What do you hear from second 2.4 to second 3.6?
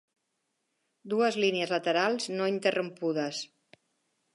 no interrompudes.